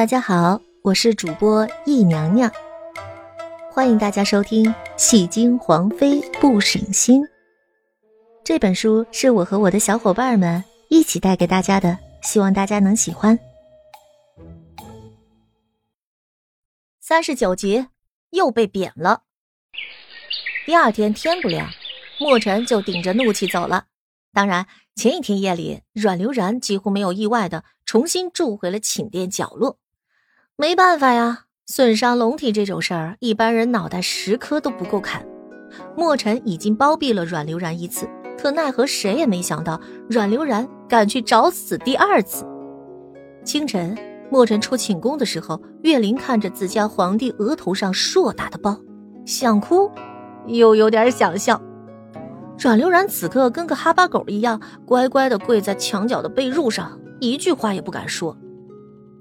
[0.00, 2.50] 大家好，我是主播易娘娘，
[3.70, 4.64] 欢迎大家收听
[4.96, 7.20] 《戏精皇妃不省心》
[8.42, 13.38] 这本书，是我和我的小伙伴们一起带给大家的，希望大家能喜欢。
[16.98, 17.86] 三十九集
[18.30, 19.24] 又被贬了。
[20.64, 21.68] 第二天天不亮，
[22.18, 23.84] 墨尘就顶着怒气走了。
[24.32, 29.78] 当然，前一天夜里，阮流然几乎没有意外的重新住回了寝殿角落。
[30.60, 35.26] 没办法呀，损伤龙体这种事儿，一般人脑袋十颗都不够砍。
[35.96, 38.06] 墨尘已经包庇了阮流然一次，
[38.38, 42.44] 可奈何谁也没想到，阮流然敢去找死第二次。
[43.42, 43.96] 清晨，
[44.30, 48.78] 墨尘出寝宫的时候，岳林看着自家皇帝额头上硕大的包，
[49.24, 49.90] 想哭，
[50.46, 51.58] 又有点想笑。
[52.58, 58.36] 阮流然此刻跟个哈巴狗一样，乖乖的跪在墙角的被褥上，一句话也不敢说。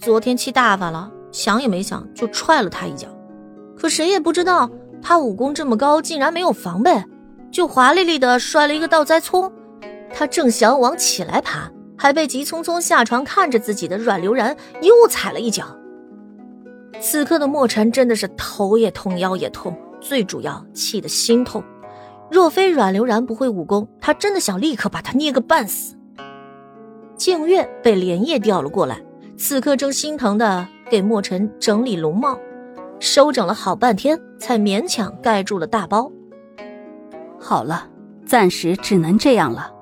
[0.00, 3.06] 昨天气大发了，想也没想就踹了他一脚。
[3.76, 4.68] 可谁也不知道，
[5.00, 7.00] 他武功这么高，竟然没有防备，
[7.52, 9.52] 就华丽丽的摔了一个倒栽葱。
[10.12, 15.64] 他正想往起来爬，还被急匆匆下床看着自己的阮流然又踩了一脚。
[16.98, 21.62] 此刻的墨尘真的是头也痛，腰也痛，最主要气得心痛。
[22.32, 25.94] 若非阮流然不会武功，他真的想立刻把他捏个半死。
[27.16, 29.00] 静月被连夜调了过来，
[29.36, 32.38] 此刻正心疼的给墨尘整理龙帽，
[32.98, 36.10] 收整了好半天，才勉强盖住了大包。
[37.38, 37.86] 好了，
[38.26, 39.72] 暂时只能这样了。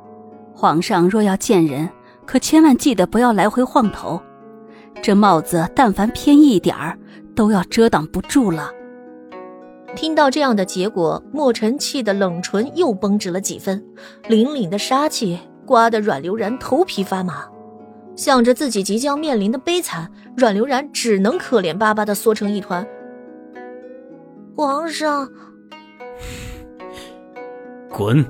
[0.55, 1.89] 皇上若要见人，
[2.25, 4.21] 可千万记得不要来回晃头，
[5.01, 6.99] 这帽子但凡偏一点儿，
[7.35, 8.71] 都要遮挡不住了。
[9.95, 13.83] 听到这样的结果，墨尘气的冷唇又绷直了几分，
[14.29, 17.45] 凛凛的杀气刮得阮流然头皮发麻。
[18.17, 22.85] 想着自己即将面临的悲惨，阮流然只能可怜巴巴的缩成一团。
[24.57, 25.31] 皇上，
[27.91, 28.25] 滚！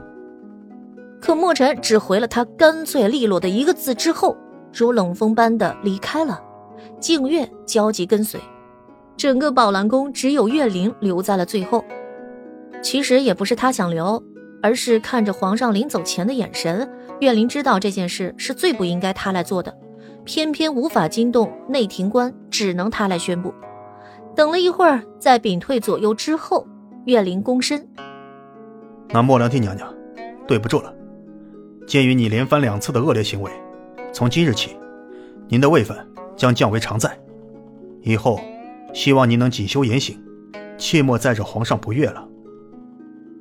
[1.21, 4.37] 可墨尘只回了他干脆利落的一个字之后，
[4.73, 6.43] 如冷风般的离开了。
[7.01, 8.41] 静月焦急跟随。
[9.17, 11.85] 整个宝兰宫只有月灵留在了最后。
[12.83, 14.23] 其实也不是他想留，
[14.63, 16.89] 而是看着皇上临走前的眼神，
[17.21, 19.75] 月灵知道这件事是最不应该他来做的，
[20.27, 23.55] 偏偏无法惊动内廷官，只能他来宣布。
[24.35, 26.67] 等了一会儿，在屏退左右之后，
[27.07, 27.89] 岳灵躬身
[29.11, 29.95] ：“那莫良娣娘娘，
[30.47, 30.93] 对不住了。
[31.87, 33.51] 鉴于你连番两次的恶劣行为，
[34.13, 34.77] 从今日起，
[35.49, 35.97] 您的位分
[36.37, 37.19] 将降为常在，
[38.03, 38.39] 以后。”
[38.95, 40.19] 希望您能谨修言行，
[40.79, 42.27] 切莫再惹皇上不悦了。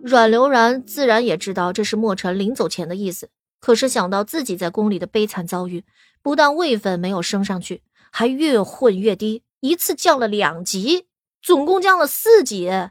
[0.04, 3.30] 阮流然自然也知道这是墨尘临走前的意思，
[3.62, 5.86] 可是想到自己在宫里的悲惨遭遇，
[6.26, 11.08] 不但位分没有升上去，还越混越低，一次降了两级，
[11.40, 12.90] 总共降了四级，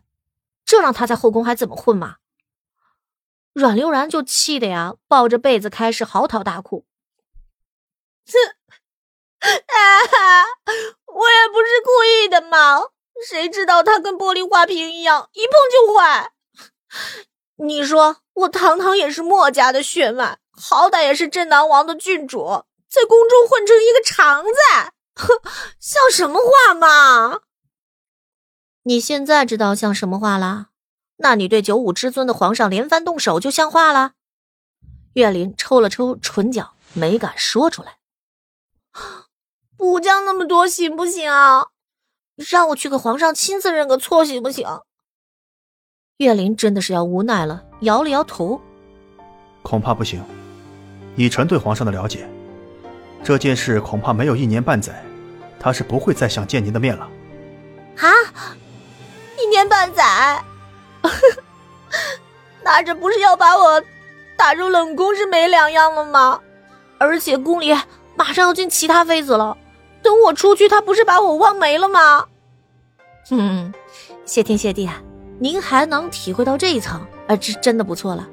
[0.65, 2.19] 这让他在后宫还怎么混嘛？
[3.53, 6.87] 阮流然就气的呀，抱着被子开始嚎啕大哭。
[8.25, 8.39] 这
[9.41, 9.51] 啊！
[11.05, 12.83] 我也不是故意的嘛，
[13.29, 16.31] 谁知道他跟玻璃花瓶一样，一碰就坏。
[17.57, 22.63] 你说我堂堂也是墨家的血脉，好歹也是镇南王的郡主，
[22.95, 25.41] 在宫中混成一个常在， 哼，
[25.81, 27.41] 像什么话嘛？
[28.85, 30.69] 你现在知道像什么话了？
[31.17, 34.13] 那你对九五之尊的皇上连番动手就像话了？
[35.15, 37.99] 岳林抽了抽唇角，没敢说出来。
[39.77, 41.69] 不降那么多行不行啊？
[42.37, 44.67] 让我去给皇上亲自认个错行不行？
[46.19, 48.61] 岳林真的是要无奈了，摇了摇头，
[49.63, 50.25] 恐怕不行。
[51.17, 52.29] 以臣对皇上的了解，
[53.25, 55.03] 这件事恐怕没有一年半载，
[55.59, 57.09] 他是不会再想见您的面了。
[57.97, 58.07] 啊，
[59.41, 60.45] 一年半载？
[62.63, 63.83] 那这不是要把我
[64.37, 66.41] 打入冷宫是没两样了吗？
[66.99, 67.75] 而且宫里
[68.15, 69.57] 马上要进其他妃子了。
[70.03, 72.27] 等我出去，他不是把我忘没了吗？
[73.31, 73.73] 嗯，
[74.27, 75.01] 谢天谢地啊，
[75.39, 78.29] 您还能体会到这一层，啊，这真的不错了。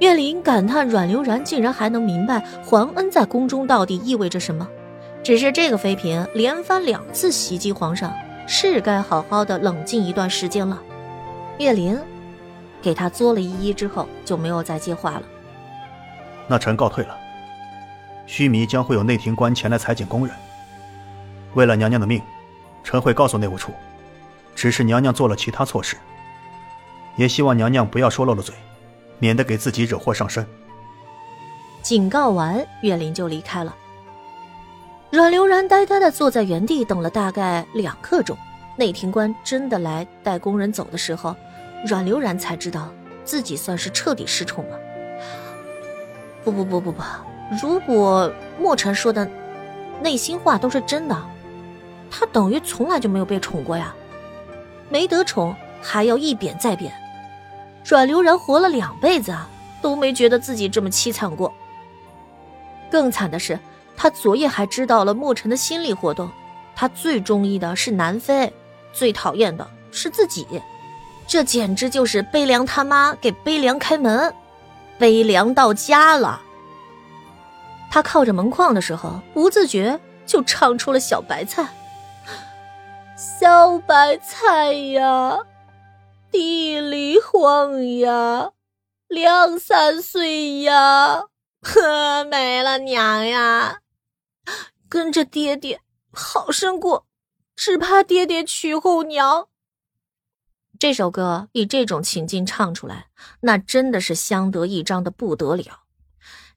[0.00, 4.68] 岳林感叹，阮流然竟然还能明白皇恩在宫中到底意味着什么。
[5.22, 8.12] 只是这个妃嫔连番两次袭击皇上，
[8.46, 10.82] 是该好好的冷静一段时间了。
[11.58, 11.98] 岳林
[12.82, 15.22] 给他作了一揖之后，就没有再接话了。
[16.46, 17.16] 那臣告退了。
[18.26, 20.34] 须弥将会有内廷官前来裁剪宫人。
[21.54, 22.20] 为了娘娘的命，
[22.82, 23.72] 臣会告诉内务处。
[24.54, 25.96] 只是娘娘做了其他错事，
[27.16, 28.54] 也希望娘娘不要说漏了嘴，
[29.18, 30.46] 免得给自己惹祸上身。
[31.82, 33.74] 警告完，岳林就离开了。
[35.10, 38.36] 阮流然呆呆的坐在原地等了大概两刻钟，
[38.76, 41.36] 内廷官真的来带工人走的时候，
[41.86, 42.90] 阮流然才知道
[43.24, 44.78] 自己算是彻底失宠了。
[46.42, 47.02] 不不不不不，
[47.62, 49.30] 如果莫尘说的
[50.00, 51.16] 内心话都是真的，
[52.10, 53.94] 他等于从来就没有被宠过呀，
[54.88, 56.92] 没得宠还要一贬再贬。
[57.84, 59.48] 阮流然活了两辈子啊，
[59.82, 61.52] 都没觉得自己这么凄惨过。
[62.90, 63.58] 更惨的是。
[63.96, 66.28] 他昨夜还知道了莫尘的心理活动，
[66.74, 68.52] 他最中意的是南飞，
[68.92, 70.44] 最讨厌的是自己，
[71.28, 74.34] 这简直就是悲凉他妈给悲凉开门，
[74.98, 76.42] 悲凉到家了。
[77.88, 81.68] 他靠着门框的时候，不自觉就唱出了小白菜，
[83.16, 85.38] 小白菜呀，
[86.34, 88.50] 地里黄呀，
[89.06, 91.28] 两三岁呀，
[91.60, 93.78] 呵，没了娘呀。
[94.88, 97.06] 跟着爹爹好生过，
[97.54, 99.46] 只怕爹爹娶后娘。
[100.76, 103.06] 这首歌以这种情境唱出来，
[103.42, 105.84] 那真的是相得益彰的不得了。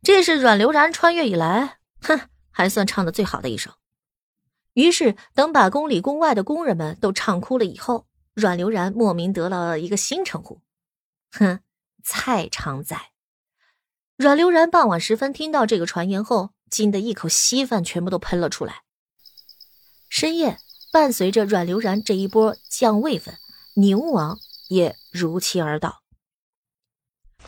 [0.01, 2.19] 这是阮流然穿越以来，哼，
[2.49, 3.73] 还算唱的最好的一首。
[4.73, 8.06] 于是，等把宫里宫外的工人们都唱哭了以后，
[8.37, 10.61] 阮流然莫名得了一个新称呼，
[11.31, 11.59] 哼，
[12.03, 13.09] 蔡常在。
[14.15, 16.51] 阮流然傍晚时分听到这个传言后。
[16.69, 18.81] 惊得一口稀饭全部都喷了出来。
[20.09, 20.57] 深夜，
[20.91, 23.37] 伴随着阮流然这一波降位分，
[23.75, 24.37] 宁王
[24.67, 26.01] 也如期而到。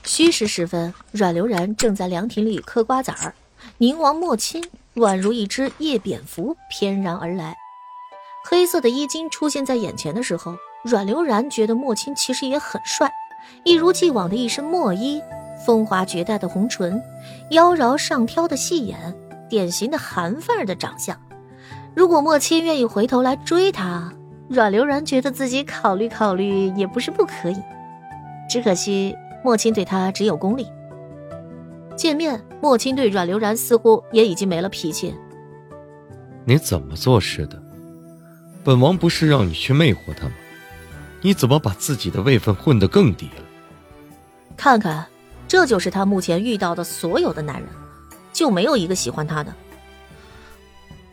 [0.04, 3.36] 戌时时分，阮流然正在凉亭里嗑瓜子儿，
[3.80, 4.64] 宁王莫亲
[4.96, 7.58] 宛如一只夜蝙蝠翩然而来，
[8.46, 13.12] 黑色的衣襟出现在眼前的时候，阮流然觉得莫青其实也很帅，
[13.64, 15.22] 一如既往的一身墨衣。
[15.66, 17.02] 风华绝代的红唇，
[17.50, 19.14] 妖娆上挑的细眼，
[19.50, 21.20] 典型的韩范儿的长相。
[21.94, 24.14] 如果莫青愿意回头来追他，
[24.48, 27.58] 阮流然觉得自己考虑考虑也不是不可以。
[28.50, 30.66] 只可惜莫青对他只有功利。
[31.98, 35.14] 见面，莫青对阮流然似乎也已经没了脾气。
[36.46, 37.62] 你怎么做事的？
[38.64, 40.32] 本王不是让你去魅惑他吗？
[41.22, 43.44] 你怎么把自己的位分混得更低了？
[44.56, 45.06] 看看。
[45.48, 47.68] 这就是他目前遇到的所有的男人，
[48.32, 49.52] 就没有一个喜欢他的。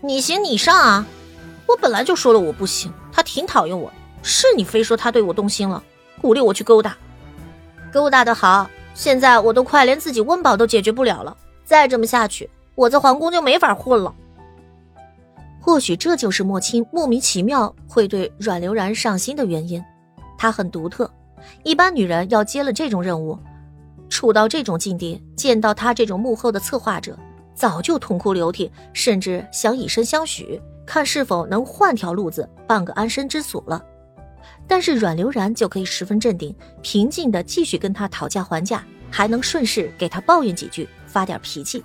[0.02, 1.06] 你行你上啊！
[1.66, 3.90] 我本来就说了我不行，他挺讨厌我，
[4.22, 5.82] 是你非说他对我动心了，
[6.20, 6.94] 鼓励我去勾搭，
[7.90, 8.68] 勾搭的好。
[8.92, 14.14] 现在我都快连自己温饱都解决不了了，再这么下去，我在皇宫就没法混了。
[15.62, 19.82] 或许这就是莫青莫名其妙会对阮流然上心的原因，
[20.38, 21.10] 他很独特，
[21.62, 23.38] 一般女人要接了这种任务。
[24.08, 27.18] 处到这种境地，见到他这种幕后的策划者，
[27.54, 33.84] 早就痛哭流涕，甚至想以身相许，看是否能换条路子，办个安身之所了。
[34.68, 41.82] 但是阮流然就可以十分镇定，平静的继续跟他讨价还价，还能顺势给他抱怨几句，发点脾气。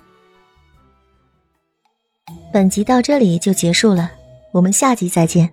[2.52, 4.12] 本集到这里就结束了，
[4.52, 5.52] 我们下集再见。